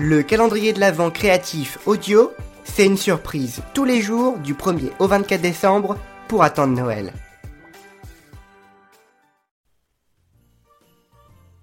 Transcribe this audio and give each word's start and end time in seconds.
Le 0.00 0.22
calendrier 0.22 0.72
de 0.72 0.78
l'Avent 0.78 1.10
créatif 1.10 1.78
audio, 1.84 2.30
c'est 2.62 2.86
une 2.86 2.96
surprise 2.96 3.62
tous 3.74 3.84
les 3.84 4.00
jours 4.00 4.38
du 4.38 4.54
1er 4.54 4.92
au 5.00 5.08
24 5.08 5.40
décembre 5.40 5.98
pour 6.28 6.44
attendre 6.44 6.72
Noël. 6.72 7.12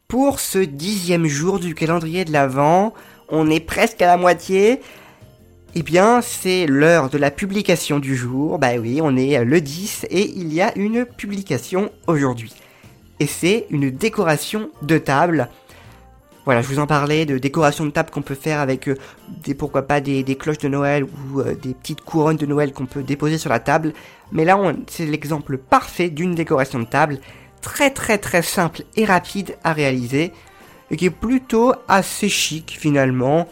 Pour 0.10 0.42
ce 0.42 0.58
dixième 0.58 1.28
jour 1.28 1.60
du 1.60 1.76
calendrier 1.76 2.26
de 2.26 2.34
l'Avent, 2.34 2.94
on 3.30 3.50
est 3.50 3.62
presque 3.62 4.02
à 4.02 4.08
la 4.08 4.18
moitié. 4.18 4.82
Eh 5.74 5.82
bien, 5.82 6.22
c'est 6.22 6.66
l'heure 6.66 7.10
de 7.10 7.18
la 7.18 7.32
publication 7.32 8.00
du 8.00 8.18
jour. 8.18 8.60
Bah 8.60 8.76
oui, 8.78 9.00
on 9.02 9.16
est 9.16 9.46
le 9.46 9.62
10 9.62 10.08
et 10.10 10.30
il 10.36 10.54
y 10.54 10.62
a 10.62 10.78
une 10.78 11.06
publication 11.06 11.90
aujourd'hui. 12.06 12.54
Et 13.22 13.28
c'est 13.28 13.66
une 13.70 13.92
décoration 13.92 14.72
de 14.82 14.98
table 14.98 15.48
voilà, 16.46 16.62
je 16.62 16.68
vous 16.68 16.80
en 16.80 16.86
parlais 16.86 17.26
de 17.26 17.40
décoration 17.40 17.86
de 17.86 17.90
table 17.90 18.12
qu'on 18.12 18.22
peut 18.22 18.36
faire 18.36 18.60
avec 18.60 18.88
euh, 18.88 18.96
des 19.44 19.56
pourquoi 19.56 19.82
pas 19.82 20.00
des, 20.00 20.24
cloches 20.36 20.60
de 20.60 20.68
Noël 20.68 21.04
ou 21.04 21.40
euh, 21.40 21.56
des 21.56 21.74
petites 21.74 22.02
couronnes 22.02 22.38
de 22.38 22.46
Noël 22.46 22.72
qu'on 22.72 22.86
peut 22.86 23.02
déposer 23.02 23.40
sur 23.40 23.50
la 23.50 23.60
table. 23.60 23.94
Mais 24.32 24.46
là, 24.46 24.60
c'est 24.88 25.08
l'exemple 25.08 25.58
parfait 25.58 26.10
d'une 26.10 26.36
décoration 26.36 26.80
de 26.80 26.86
table 26.86 27.18
très 27.62 27.90
très 27.90 28.20
très 28.20 28.44
simple 28.44 28.84
et 28.96 29.06
rapide 29.06 29.58
à 29.64 29.74
réaliser 29.74 30.32
et 30.92 30.98
qui 30.98 31.06
est 31.06 31.10
plutôt 31.10 31.74
assez 31.88 32.30
chic 32.30 32.78
finalement 32.80 33.48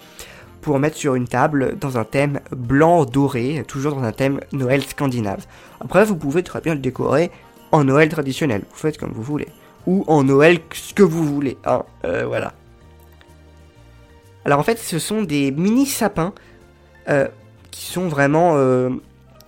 pour 0.61 0.77
mettre 0.77 0.95
sur 0.95 1.15
une 1.15 1.27
table 1.27 1.77
dans 1.79 1.97
un 1.97 2.05
thème 2.05 2.39
blanc 2.51 3.05
doré, 3.05 3.63
toujours 3.67 3.95
dans 3.95 4.03
un 4.03 4.11
thème 4.11 4.39
Noël 4.51 4.83
scandinave. 4.83 5.45
Après, 5.81 6.05
vous 6.05 6.15
pouvez 6.15 6.43
très 6.43 6.61
bien 6.61 6.75
le 6.75 6.79
décorer 6.79 7.31
en 7.71 7.83
Noël 7.83 8.07
traditionnel, 8.09 8.61
vous 8.69 8.77
faites 8.77 8.99
comme 8.99 9.11
vous 9.11 9.23
voulez. 9.23 9.47
Ou 9.87 10.05
en 10.07 10.23
Noël 10.23 10.59
ce 10.71 10.93
que 10.93 11.03
vous 11.03 11.25
voulez, 11.25 11.57
hein, 11.65 11.83
euh, 12.05 12.25
voilà. 12.27 12.53
Alors 14.45 14.59
en 14.59 14.63
fait, 14.63 14.77
ce 14.77 14.99
sont 14.99 15.21
des 15.21 15.51
mini 15.51 15.85
sapins 15.85 16.33
euh, 17.09 17.27
qui 17.71 17.85
sont 17.85 18.07
vraiment 18.07 18.55
euh, 18.55 18.89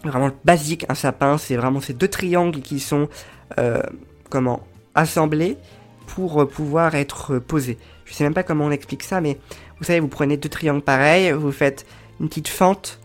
vraiment 0.03 0.31
basiques. 0.43 0.85
Un 0.89 0.95
sapin, 0.95 1.37
c'est 1.37 1.55
vraiment 1.55 1.81
ces 1.81 1.93
deux 1.93 2.07
triangles 2.07 2.61
qui 2.61 2.79
sont 2.79 3.09
euh, 3.57 3.81
comment 4.29 4.65
assemblés 4.93 5.57
pour 6.07 6.47
pouvoir 6.47 6.95
être 6.95 7.39
posés. 7.39 7.77
Je 8.05 8.13
sais 8.13 8.23
même 8.23 8.33
pas 8.33 8.43
comment 8.43 8.65
on 8.65 8.71
explique 8.71 9.03
ça, 9.03 9.21
mais 9.21 9.39
vous 9.79 9.83
savez, 9.85 9.99
vous 9.99 10.07
prenez 10.07 10.37
deux 10.37 10.49
triangles 10.49 10.83
pareils, 10.83 11.31
vous 11.31 11.51
faites 11.51 11.85
une 12.19 12.29
petite 12.29 12.47
fente 12.47 12.99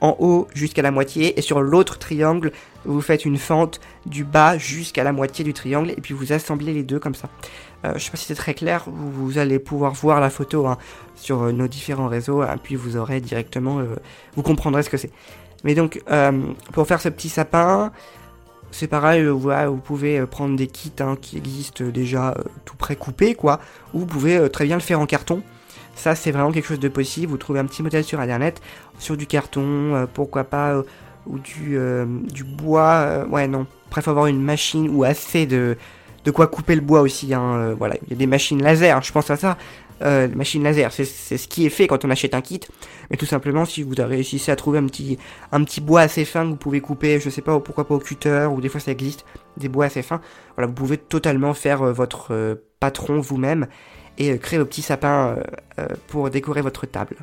en 0.00 0.16
haut 0.18 0.48
jusqu'à 0.54 0.82
la 0.82 0.90
moitié, 0.90 1.38
et 1.38 1.42
sur 1.42 1.60
l'autre 1.60 1.98
triangle, 1.98 2.52
vous 2.84 3.00
faites 3.00 3.24
une 3.24 3.36
fente 3.36 3.80
du 4.06 4.24
bas 4.24 4.56
jusqu'à 4.58 5.04
la 5.04 5.12
moitié 5.12 5.44
du 5.44 5.52
triangle, 5.52 5.90
et 5.90 6.00
puis 6.00 6.14
vous 6.14 6.32
assemblez 6.32 6.72
les 6.72 6.82
deux 6.82 6.98
comme 6.98 7.14
ça. 7.14 7.28
Euh, 7.84 7.92
je 7.96 8.04
sais 8.04 8.10
pas 8.10 8.16
si 8.16 8.26
c'est 8.26 8.34
très 8.34 8.54
clair, 8.54 8.84
vous, 8.86 9.38
allez 9.38 9.58
pouvoir 9.58 9.92
voir 9.94 10.20
la 10.20 10.30
photo 10.30 10.66
hein, 10.66 10.76
sur 11.16 11.42
euh, 11.42 11.52
nos 11.52 11.68
différents 11.68 12.08
réseaux, 12.08 12.42
hein, 12.42 12.56
puis 12.62 12.74
vous 12.74 12.96
aurez 12.96 13.20
directement, 13.20 13.78
euh, 13.78 13.96
vous 14.36 14.42
comprendrez 14.42 14.82
ce 14.82 14.90
que 14.90 14.96
c'est. 14.96 15.10
Mais 15.64 15.74
donc, 15.74 16.02
pour 16.72 16.86
faire 16.86 17.02
ce 17.02 17.10
petit 17.10 17.28
sapin, 17.28 17.92
c'est 18.70 18.86
pareil, 18.86 19.26
voilà, 19.26 19.68
vous 19.68 19.76
pouvez 19.76 20.24
prendre 20.24 20.56
des 20.56 20.66
kits 20.66 20.90
hein, 21.00 21.18
qui 21.20 21.36
existent 21.36 21.84
déjà 21.84 22.34
tout 22.64 22.76
prêt 22.76 22.96
coupés, 22.96 23.34
quoi, 23.34 23.60
ou 23.92 23.98
vous 23.98 24.06
pouvez 24.06 24.48
très 24.48 24.64
bien 24.64 24.76
le 24.76 24.80
faire 24.80 25.00
en 25.00 25.04
carton. 25.04 25.42
Ça, 26.00 26.14
c'est 26.14 26.30
vraiment 26.30 26.50
quelque 26.50 26.66
chose 26.66 26.80
de 26.80 26.88
possible. 26.88 27.30
Vous 27.30 27.38
trouvez 27.38 27.60
un 27.60 27.66
petit 27.66 27.82
modèle 27.82 28.04
sur 28.04 28.20
internet, 28.20 28.60
sur 28.98 29.16
du 29.16 29.26
carton, 29.26 30.08
pourquoi 30.14 30.44
pas, 30.44 30.82
ou 31.26 31.38
du, 31.38 31.78
du 32.32 32.44
bois. 32.44 33.26
ouais, 33.30 33.46
non. 33.46 33.66
Bref, 33.90 34.08
avoir 34.08 34.26
une 34.26 34.40
machine 34.42 34.88
ou 34.88 35.04
assez 35.04 35.46
de, 35.46 35.76
de 36.24 36.30
quoi 36.30 36.46
couper 36.46 36.74
le 36.74 36.80
bois 36.80 37.00
aussi. 37.00 37.32
Hein, 37.34 37.54
euh, 37.54 37.74
voilà, 37.76 37.96
il 38.02 38.10
y 38.10 38.12
a 38.12 38.16
des 38.16 38.26
machines 38.26 38.62
laser, 38.62 38.96
hein, 38.96 39.00
je 39.02 39.12
pense 39.12 39.30
à 39.30 39.36
ça. 39.36 39.56
Euh, 40.02 40.28
machines 40.34 40.62
laser, 40.62 40.92
c'est 40.92 41.04
ce 41.04 41.46
qui 41.46 41.66
est 41.66 41.70
fait 41.70 41.86
quand 41.86 42.04
on 42.04 42.10
achète 42.10 42.34
un 42.34 42.40
kit. 42.40 42.60
Mais 43.10 43.16
tout 43.16 43.26
simplement, 43.26 43.64
si 43.64 43.82
vous 43.82 43.92
réussissez 43.98 44.50
à 44.50 44.56
trouver 44.56 44.78
un 44.78 44.86
petit, 44.86 45.18
un 45.52 45.62
petit 45.64 45.80
bois 45.80 46.00
assez 46.00 46.24
fin 46.24 46.44
que 46.44 46.50
vous 46.50 46.56
pouvez 46.56 46.80
couper, 46.80 47.20
je 47.20 47.28
sais 47.28 47.42
pas, 47.42 47.58
pourquoi 47.60 47.86
pas 47.86 47.94
au 47.94 47.98
cutter, 47.98 48.48
ou 48.50 48.60
des 48.60 48.68
fois 48.68 48.80
ça 48.80 48.90
existe, 48.90 49.24
des 49.56 49.68
bois 49.68 49.86
assez 49.86 50.02
fins, 50.02 50.20
voilà, 50.56 50.68
vous 50.68 50.74
pouvez 50.74 50.96
totalement 50.96 51.52
faire 51.52 51.82
euh, 51.82 51.92
votre 51.92 52.32
euh, 52.32 52.54
patron 52.80 53.20
vous-même 53.20 53.66
et 54.16 54.38
créer 54.38 54.58
vos 54.58 54.64
petits 54.64 54.82
sapins 54.82 55.36
pour 56.08 56.28
décorer 56.28 56.60
votre 56.60 56.84
table. 56.84 57.16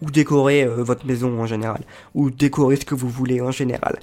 Ou 0.00 0.10
décorer 0.10 0.64
votre 0.66 1.06
maison 1.06 1.40
en 1.40 1.46
général. 1.46 1.82
Ou 2.14 2.30
décorer 2.30 2.74
ce 2.74 2.84
que 2.84 2.96
vous 2.96 3.08
voulez 3.08 3.40
en 3.40 3.52
général. 3.52 4.00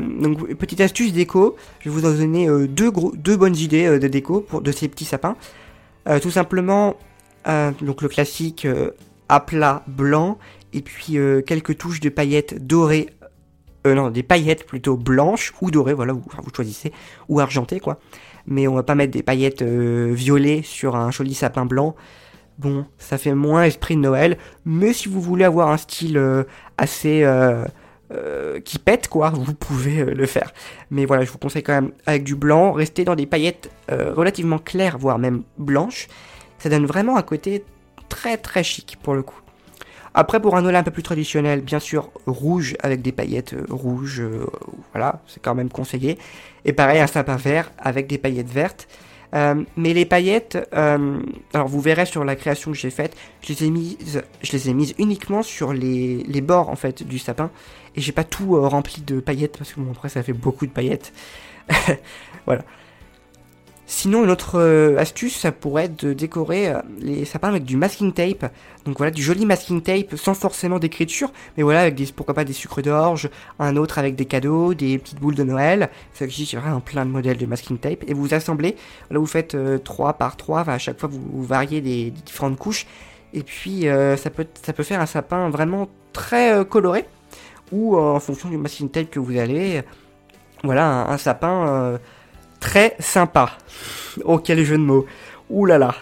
Donc 0.00 0.54
petite 0.54 0.80
astuce 0.80 1.12
déco, 1.12 1.56
je 1.80 1.88
vais 1.88 1.94
vous 1.94 2.06
en 2.06 2.12
donner 2.12 2.48
deux, 2.68 2.92
gros, 2.92 3.12
deux 3.16 3.36
bonnes 3.36 3.56
idées 3.56 3.98
de 3.98 4.06
déco 4.06 4.40
pour 4.40 4.60
de 4.60 4.70
ces 4.70 4.86
petits 4.88 5.04
sapins. 5.04 5.36
Tout 6.22 6.30
simplement, 6.30 6.96
donc 7.46 8.02
le 8.02 8.08
classique 8.08 8.66
à 9.28 9.40
plat 9.40 9.82
blanc 9.86 10.38
et 10.72 10.82
puis 10.82 11.16
quelques 11.46 11.78
touches 11.78 12.00
de 12.00 12.08
paillettes 12.08 12.66
dorées 12.66 13.10
non, 13.84 14.10
des 14.10 14.22
paillettes 14.22 14.66
plutôt 14.66 14.96
blanches 14.96 15.52
ou 15.60 15.70
dorées, 15.70 15.94
voilà, 15.94 16.12
vous, 16.12 16.24
vous 16.42 16.50
choisissez, 16.54 16.92
ou 17.28 17.38
argentées, 17.38 17.78
quoi. 17.78 18.00
Mais 18.46 18.66
on 18.66 18.74
va 18.74 18.82
pas 18.82 18.96
mettre 18.96 19.12
des 19.12 19.22
paillettes 19.22 19.62
violettes 19.62 20.64
sur 20.64 20.96
un 20.96 21.10
joli 21.12 21.34
sapin 21.34 21.66
blanc. 21.66 21.94
Bon, 22.58 22.86
ça 22.98 23.18
fait 23.18 23.34
moins 23.34 23.64
esprit 23.64 23.94
de 23.96 24.00
Noël, 24.00 24.38
mais 24.64 24.92
si 24.92 25.08
vous 25.08 25.20
voulez 25.20 25.44
avoir 25.44 25.70
un 25.70 25.76
style 25.76 26.20
assez 26.78 27.24
euh, 28.12 28.60
qui 28.60 28.78
pète 28.78 29.08
quoi, 29.08 29.30
vous 29.30 29.52
pouvez 29.52 30.00
euh, 30.00 30.14
le 30.14 30.26
faire. 30.26 30.52
Mais 30.90 31.06
voilà, 31.06 31.24
je 31.24 31.30
vous 31.32 31.38
conseille 31.38 31.64
quand 31.64 31.72
même 31.72 31.90
avec 32.06 32.22
du 32.22 32.36
blanc, 32.36 32.72
rester 32.72 33.04
dans 33.04 33.16
des 33.16 33.26
paillettes 33.26 33.68
euh, 33.90 34.12
relativement 34.14 34.58
claires, 34.58 34.96
voire 34.96 35.18
même 35.18 35.42
blanches. 35.58 36.06
Ça 36.58 36.68
donne 36.68 36.86
vraiment 36.86 37.16
un 37.16 37.22
côté 37.22 37.64
très 38.08 38.36
très 38.36 38.62
chic 38.62 38.96
pour 39.02 39.14
le 39.14 39.22
coup. 39.22 39.40
Après 40.14 40.40
pour 40.40 40.56
un 40.56 40.62
Noël 40.62 40.76
un 40.76 40.84
peu 40.84 40.92
plus 40.92 41.02
traditionnel, 41.02 41.62
bien 41.62 41.80
sûr 41.80 42.12
rouge 42.26 42.76
avec 42.80 43.02
des 43.02 43.12
paillettes 43.12 43.56
rouges, 43.68 44.22
voilà, 44.92 45.20
c'est 45.26 45.42
quand 45.42 45.54
même 45.54 45.68
conseillé. 45.68 46.16
Et 46.64 46.72
pareil 46.72 47.00
un 47.00 47.06
sapin 47.06 47.36
vert 47.36 47.72
avec 47.76 48.06
des 48.06 48.18
paillettes 48.18 48.48
vertes. 48.48 48.88
Euh, 49.34 49.64
mais 49.76 49.92
les 49.92 50.04
paillettes, 50.04 50.58
euh, 50.74 51.20
alors 51.52 51.68
vous 51.68 51.80
verrez 51.80 52.06
sur 52.06 52.24
la 52.24 52.36
création 52.36 52.70
que 52.70 52.76
j'ai 52.76 52.90
faite, 52.90 53.16
je 53.42 53.52
les 53.52 53.64
ai 53.64 53.70
mises, 53.70 54.22
je 54.42 54.52
les 54.52 54.70
ai 54.70 54.74
mises 54.74 54.94
uniquement 54.98 55.42
sur 55.42 55.72
les, 55.72 56.22
les 56.24 56.40
bords 56.40 56.68
en 56.68 56.76
fait 56.76 57.02
du 57.02 57.18
sapin 57.18 57.50
et 57.96 58.00
j'ai 58.00 58.12
pas 58.12 58.24
tout 58.24 58.56
euh, 58.56 58.66
rempli 58.66 59.02
de 59.02 59.20
paillettes 59.20 59.58
parce 59.58 59.72
que 59.72 59.80
bon 59.80 59.90
après 59.90 60.08
ça 60.08 60.22
fait 60.22 60.32
beaucoup 60.32 60.66
de 60.66 60.72
paillettes. 60.72 61.12
voilà. 62.46 62.62
Sinon, 63.88 64.24
une 64.24 64.30
autre 64.30 64.58
euh, 64.58 64.98
astuce, 64.98 65.36
ça 65.36 65.52
pourrait 65.52 65.84
être 65.84 66.04
de 66.04 66.12
décorer 66.12 66.70
euh, 66.70 66.80
les 66.98 67.24
sapins 67.24 67.48
avec 67.48 67.64
du 67.64 67.76
masking 67.76 68.12
tape. 68.12 68.52
Donc 68.84 68.98
voilà, 68.98 69.12
du 69.12 69.22
joli 69.22 69.46
masking 69.46 69.80
tape 69.80 70.16
sans 70.16 70.34
forcément 70.34 70.80
d'écriture, 70.80 71.32
mais 71.56 71.62
voilà, 71.62 71.82
avec 71.82 71.94
des, 71.94 72.06
pourquoi 72.06 72.34
pas 72.34 72.44
des 72.44 72.52
sucres 72.52 72.82
d'orge, 72.82 73.30
un 73.60 73.76
autre 73.76 74.00
avec 74.00 74.16
des 74.16 74.24
cadeaux, 74.24 74.74
des 74.74 74.98
petites 74.98 75.20
boules 75.20 75.36
de 75.36 75.44
Noël. 75.44 75.88
Ça 76.14 76.24
existe 76.24 76.56
vraiment 76.56 76.80
plein 76.80 77.06
de 77.06 77.12
modèles 77.12 77.36
de 77.36 77.46
masking 77.46 77.78
tape. 77.78 78.02
Et 78.08 78.12
vous 78.12 78.34
assemblez, 78.34 78.74
là 79.12 79.20
vous 79.20 79.26
faites 79.26 79.56
3 79.84 80.08
euh, 80.08 80.12
par 80.12 80.36
3, 80.36 80.68
à 80.68 80.78
chaque 80.78 80.98
fois 80.98 81.08
vous, 81.08 81.44
variez 81.44 81.80
des, 81.80 82.10
différentes 82.10 82.58
couches. 82.58 82.86
Et 83.34 83.44
puis 83.44 83.86
ça, 84.16 84.30
peut, 84.30 84.46
ça 84.62 84.72
peut 84.72 84.82
faire 84.82 85.00
un 85.00 85.06
sapin 85.06 85.50
vraiment 85.50 85.88
très 86.12 86.64
coloré, 86.64 87.04
ou 87.70 87.96
en 87.98 88.18
fonction 88.18 88.48
du 88.48 88.56
masking 88.56 88.88
tape 88.88 89.10
que 89.10 89.20
vous 89.20 89.36
allez, 89.36 89.82
voilà, 90.64 91.06
un 91.08 91.18
sapin 91.18 91.98
très 92.66 92.96
sympa. 92.98 93.52
Oh, 94.24 94.38
quel 94.38 94.64
jeu 94.64 94.76
de 94.76 94.82
mots. 94.82 95.06
Ouh 95.50 95.66
là 95.66 95.78
là. 95.78 95.94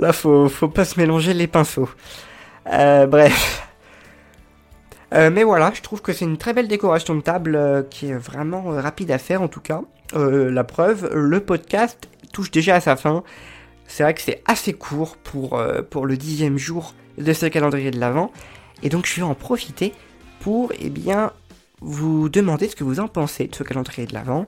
Là, 0.00 0.12
faut, 0.12 0.48
faut 0.48 0.68
pas 0.68 0.84
se 0.84 0.98
mélanger 0.98 1.32
les 1.32 1.46
pinceaux. 1.46 1.88
Euh, 2.66 3.06
bref. 3.06 3.68
Euh, 5.14 5.30
mais 5.30 5.44
voilà, 5.44 5.70
je 5.72 5.80
trouve 5.80 6.02
que 6.02 6.12
c'est 6.12 6.24
une 6.24 6.38
très 6.38 6.54
belle 6.54 6.66
décoration 6.66 7.14
de 7.14 7.20
table 7.20 7.54
euh, 7.54 7.82
qui 7.84 8.06
est 8.06 8.14
vraiment 8.14 8.62
rapide 8.62 9.12
à 9.12 9.18
faire 9.18 9.42
en 9.42 9.48
tout 9.48 9.60
cas. 9.60 9.82
la 10.12 10.64
preuve, 10.64 11.08
le 11.14 11.38
podcast 11.38 12.08
touche 12.32 12.50
déjà 12.50 12.74
à 12.74 12.80
sa 12.80 12.96
fin. 12.96 13.22
C'est 13.86 14.02
vrai 14.02 14.14
que 14.14 14.22
c'est 14.22 14.42
assez 14.46 14.72
court 14.72 15.16
pour, 15.18 15.62
pour 15.90 16.06
le 16.06 16.16
dixième 16.16 16.58
jour 16.58 16.94
de 17.16 17.32
ce 17.32 17.46
calendrier 17.46 17.92
de 17.92 18.00
l'Avent. 18.00 18.32
Et 18.82 18.88
donc 18.88 19.06
je 19.06 19.14
vais 19.14 19.22
en 19.22 19.34
profiter 19.34 19.92
pour 20.40 20.72
eh 20.80 20.90
bien, 20.90 21.32
vous 21.80 22.28
demander 22.28 22.68
ce 22.68 22.74
que 22.74 22.84
vous 22.84 22.98
en 22.98 23.08
pensez 23.08 23.46
de 23.46 23.54
ce 23.54 23.62
calendrier 23.62 24.06
de 24.06 24.14
l'Avent. 24.14 24.46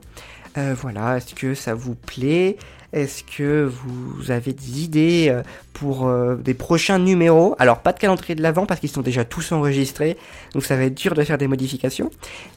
Euh, 0.57 0.75
voilà, 0.79 1.17
est-ce 1.17 1.33
que 1.33 1.55
ça 1.55 1.73
vous 1.73 1.95
plaît? 1.95 2.57
Est-ce 2.91 3.23
que 3.23 3.63
vous 3.63 4.29
avez 4.29 4.53
des 4.53 4.83
idées 4.83 5.27
euh, 5.29 5.41
pour 5.73 6.07
euh, 6.07 6.35
des 6.35 6.53
prochains 6.53 6.99
numéros? 6.99 7.55
Alors 7.57 7.79
pas 7.79 7.91
de 7.91 7.97
calendrier 7.97 8.35
de 8.35 8.43
l'avant 8.43 8.67
parce 8.67 8.79
qu'ils 8.79 8.91
sont 8.91 9.01
déjà 9.01 9.25
tous 9.25 9.51
enregistrés, 9.51 10.15
donc 10.53 10.63
ça 10.63 10.75
va 10.75 10.83
être 10.83 10.93
dur 10.93 11.15
de 11.15 11.23
faire 11.23 11.39
des 11.39 11.47
modifications, 11.47 12.11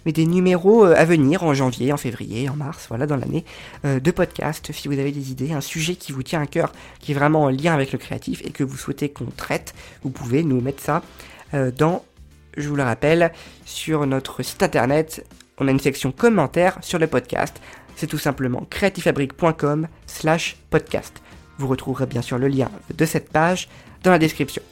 mais 0.04 0.12
des 0.12 0.26
numéros 0.26 0.84
à 0.84 1.06
venir 1.06 1.42
en 1.42 1.54
janvier, 1.54 1.90
en 1.90 1.96
février, 1.96 2.50
en 2.50 2.56
mars, 2.56 2.84
voilà, 2.90 3.06
dans 3.06 3.16
l'année 3.16 3.46
de 3.84 4.10
podcast. 4.10 4.70
Si 4.72 4.88
vous 4.88 4.98
avez 4.98 5.10
des 5.10 5.30
idées, 5.30 5.52
un 5.52 5.62
sujet 5.62 5.94
qui 5.94 6.12
vous 6.12 6.22
tient 6.22 6.42
à 6.42 6.46
cœur, 6.46 6.72
qui 7.00 7.12
est 7.12 7.14
vraiment 7.14 7.44
en 7.44 7.48
lien 7.48 7.72
avec 7.72 7.92
le 7.92 7.98
créatif 7.98 8.42
et 8.44 8.50
que 8.50 8.62
vous 8.62 8.76
souhaitez 8.76 9.08
qu'on 9.08 9.32
traite, 9.34 9.74
vous 10.02 10.10
pouvez 10.10 10.42
nous 10.42 10.60
mettre 10.60 10.82
ça 10.82 11.02
dans 11.78 12.04
je 12.58 12.68
vous 12.68 12.76
le 12.76 12.82
rappelle, 12.82 13.32
sur 13.64 14.06
notre 14.06 14.42
site 14.42 14.62
internet, 14.62 15.26
on 15.58 15.68
a 15.68 15.70
une 15.70 15.80
section 15.80 16.12
commentaires 16.12 16.78
sur 16.80 16.98
le 16.98 17.06
podcast 17.06 17.60
c'est 17.96 18.06
tout 18.06 18.18
simplement 18.18 18.66
creativefabrique.com 18.70 19.88
slash 20.06 20.56
podcast. 20.70 21.20
Vous 21.58 21.66
retrouverez 21.66 22.06
bien 22.06 22.22
sûr 22.22 22.38
le 22.38 22.48
lien 22.48 22.70
de 22.94 23.04
cette 23.06 23.30
page 23.30 23.68
dans 24.04 24.10
la 24.10 24.18
description. 24.18 24.62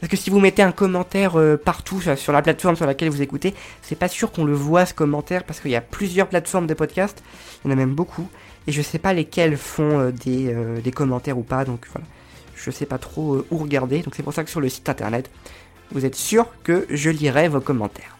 Parce 0.00 0.10
que 0.10 0.16
si 0.16 0.28
vous 0.28 0.38
mettez 0.38 0.62
un 0.62 0.72
commentaire 0.72 1.38
euh, 1.38 1.56
partout 1.56 2.00
sur 2.00 2.32
la 2.32 2.42
plateforme 2.42 2.76
sur 2.76 2.84
laquelle 2.84 3.08
vous 3.08 3.22
écoutez, 3.22 3.54
c'est 3.80 3.98
pas 3.98 4.08
sûr 4.08 4.30
qu'on 4.30 4.44
le 4.44 4.52
voit 4.52 4.84
ce 4.84 4.92
commentaire 4.92 5.44
parce 5.44 5.60
qu'il 5.60 5.70
y 5.70 5.76
a 5.76 5.80
plusieurs 5.80 6.28
plateformes 6.28 6.66
de 6.66 6.74
podcast, 6.74 7.22
il 7.64 7.68
y 7.68 7.70
en 7.70 7.72
a 7.72 7.76
même 7.76 7.94
beaucoup, 7.94 8.28
et 8.66 8.72
je 8.72 8.82
sais 8.82 8.98
pas 8.98 9.14
lesquelles 9.14 9.56
font 9.56 9.98
euh, 9.98 10.10
des, 10.10 10.52
euh, 10.52 10.80
des, 10.82 10.90
commentaires 10.90 11.38
ou 11.38 11.42
pas, 11.42 11.64
donc 11.64 11.86
voilà. 11.92 12.06
Je 12.54 12.70
sais 12.70 12.86
pas 12.86 12.98
trop 12.98 13.44
où 13.50 13.58
regarder, 13.58 14.00
donc 14.00 14.14
c'est 14.14 14.22
pour 14.22 14.32
ça 14.32 14.44
que 14.44 14.50
sur 14.50 14.60
le 14.60 14.68
site 14.68 14.88
internet, 14.88 15.30
vous 15.90 16.04
êtes 16.04 16.14
sûr 16.14 16.46
que 16.62 16.86
je 16.88 17.10
lirai 17.10 17.48
vos 17.48 17.60
commentaires. 17.60 18.16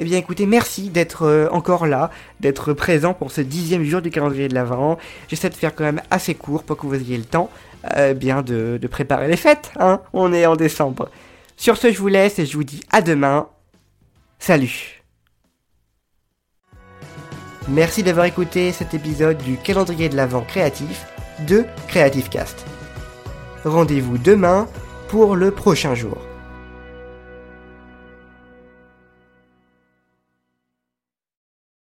Eh 0.00 0.04
bien 0.04 0.18
écoutez, 0.18 0.46
merci 0.46 0.88
d'être 0.88 1.48
encore 1.52 1.86
là, 1.86 2.10
d'être 2.40 2.72
présent 2.72 3.14
pour 3.14 3.30
ce 3.30 3.40
dixième 3.40 3.84
jour 3.84 4.00
du 4.00 4.10
calendrier 4.10 4.48
de 4.48 4.54
l'Avent. 4.54 4.98
J'essaie 5.28 5.50
de 5.50 5.54
faire 5.54 5.74
quand 5.74 5.84
même 5.84 6.02
assez 6.10 6.34
court 6.34 6.62
pour 6.62 6.76
que 6.76 6.86
vous 6.86 6.94
ayez 6.94 7.18
le 7.18 7.24
temps 7.24 7.50
euh, 7.96 8.14
bien 8.14 8.42
de, 8.42 8.78
de, 8.80 8.86
préparer 8.88 9.28
les 9.28 9.36
fêtes. 9.36 9.70
Hein 9.78 10.00
On 10.12 10.32
est 10.32 10.46
en 10.46 10.56
décembre. 10.56 11.08
Sur 11.56 11.76
ce, 11.76 11.92
je 11.92 11.98
vous 11.98 12.08
laisse 12.08 12.38
et 12.38 12.46
je 12.46 12.56
vous 12.56 12.64
dis 12.64 12.82
à 12.90 13.02
demain. 13.02 13.48
Salut 14.38 15.02
Merci 17.68 18.02
d'avoir 18.02 18.26
écouté 18.26 18.72
cet 18.72 18.92
épisode 18.92 19.38
du 19.38 19.56
calendrier 19.56 20.08
de 20.08 20.16
l'Avent 20.16 20.42
créatif 20.42 21.06
de 21.46 21.64
Creative 21.86 22.28
Cast. 22.28 22.64
Rendez-vous 23.64 24.18
demain 24.18 24.66
pour 25.08 25.36
le 25.36 25.52
prochain 25.52 25.94
jour. 25.94 26.18